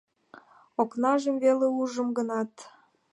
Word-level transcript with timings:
Окнажым 0.81 1.35
веле 1.43 1.67
ужым 1.79 2.07
гынат 2.17 2.51